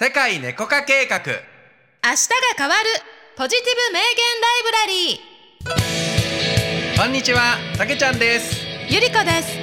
[0.00, 1.18] 世界猫化計画。
[1.18, 1.34] 明日が
[2.56, 2.88] 変わる
[3.36, 7.02] ポジティブ名言ライブラリー。
[7.02, 8.64] こんにちはたけちゃんです。
[8.88, 9.58] ゆりこです。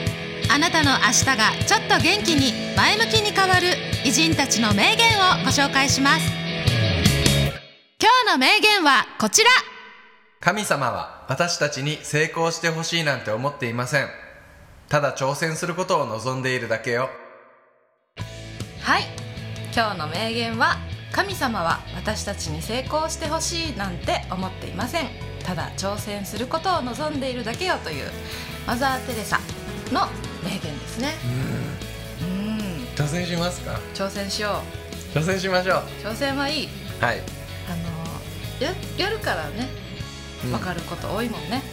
[0.53, 6.29] あなたの明日がちょっと元気に前向きに変わる偉人たちの名言をご紹介します。
[8.01, 9.49] 今日の名言はこちら。
[10.41, 14.09] 神様は私たちに成功してほしいなんて思っていません。
[14.89, 17.09] ただ挑戦することを望んでいるだけよ。
[18.81, 19.14] はい
[19.75, 20.77] 今日の名言は
[21.11, 25.09] 神様は私たちに成功してほしいなんて思っていません。
[25.43, 28.05] ただ挑戦することを望んでいるだけよという
[28.65, 29.37] マザー・テレサ
[29.91, 30.07] の
[30.43, 31.13] 名言ですね。
[32.21, 32.85] うん。
[32.95, 33.77] 挑戦しますか？
[33.93, 34.61] 挑戦しよ
[35.13, 35.83] 挑戦しましょう。
[36.05, 36.69] う挑戦はいい。
[37.01, 37.19] はい。
[37.69, 39.84] あのややるからねうん
[40.43, 41.63] 分かること多いもんね。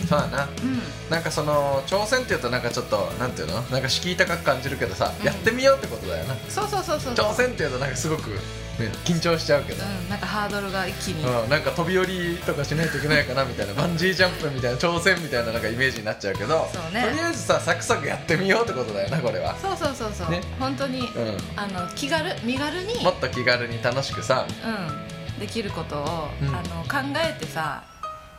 [0.00, 0.44] うんそうだな。
[0.44, 0.80] うん。
[1.08, 3.60] なんかその挑戦っていうとなんかちょっとなんていうの？
[3.62, 5.26] なんか敷居高く感じるけどさ、うん。
[5.26, 6.34] やってみようってことだよな。
[6.48, 8.36] そうそうそうそう挑戦っていうとなんかすごく、ね、
[9.04, 11.24] 緊張しちゃうけど、うんなんかハードルが一気に。
[11.24, 17.04] うん、なんか飛び降りとかしないといけないかなみたいなバンジージャンプみたいな挑戦みたいななんかイメージになっちゃうけどそうね。
[17.04, 20.40] とりあえずさサクサクやってみようってことだよなこれは、そうそうそうそう、ね。
[20.58, 21.04] 本当にう
[21.56, 23.00] あの気軽身軽に。
[23.00, 26.48] ん、もっと気軽に楽しくさうん、できることを、うん。
[26.54, 27.82] あの考えてさ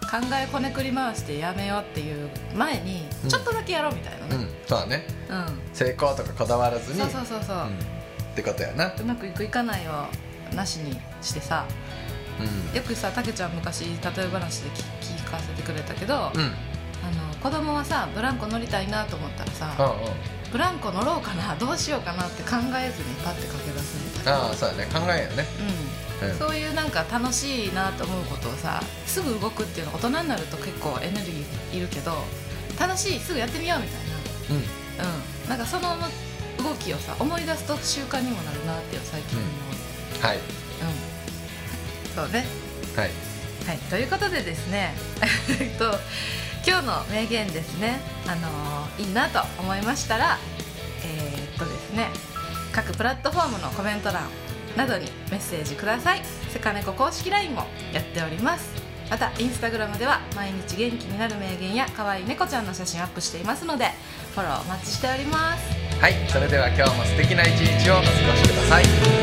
[0.09, 3.29] 考えこねくり回してやめようっていう前にうん。
[3.29, 4.49] ちょっとだけやろうみたいなね、うん。
[4.65, 5.05] そうだね。
[5.29, 5.59] うん。
[5.73, 6.99] 成功とかこだわらずに。
[6.99, 7.65] そうそうそうそう、うん。
[7.65, 7.69] っ
[8.35, 8.93] てことやな。
[8.93, 10.07] うまくいくいかないを
[10.55, 11.65] なしにしてさ。
[12.39, 12.75] うん。
[12.75, 16.19] よくさたけちゃん昔例え話で聞聞かせてくれたけど、うん。
[16.21, 24.39] あの子供はさブランコ乗りたいなと思ったらさ、うんうんブランコ乗ろうかなどうしようかなって考えずにパッて駆け出すみたいな。
[24.45, 24.85] ああそうだね。
[24.85, 25.45] 考えよね。
[26.21, 26.29] うん。
[26.29, 26.37] うん。
[26.37, 32.13] そういうなんか楽しいなと思うことをさすぐ動くっていうのは大人になると結構エネルギーいるけど
[32.79, 34.01] 楽しいすぐやってみようみたい
[34.51, 34.55] うん。
[34.99, 35.03] な
[35.43, 35.49] うん。
[35.49, 35.97] なんかその
[36.63, 40.25] 動きをさ思い出すと習慣にもなるなっていう最近思う。
[40.25, 40.37] はい。
[40.37, 42.45] うん、そうね。
[42.95, 43.09] はい。
[43.65, 43.77] はい。
[43.89, 44.93] ということでですね
[45.59, 45.97] えっと
[46.65, 47.99] 今日の名言ですね。
[48.27, 50.37] あのーいいなと思いましたら
[51.03, 52.09] えーっとですね
[52.71, 54.23] 各プラットフォームのコメント欄
[54.77, 56.21] などにメッセージください。
[56.49, 58.71] セカネコ公式 LINE もやっております。
[59.09, 63.89] またインスタグラムでは毎日元気になる名言や可愛い猫ちゃんの写真アップしていますので
[64.33, 65.63] フォローお待ちしております。
[65.99, 69.22] はいそれでは今日も素敵な一日をお過ごしください。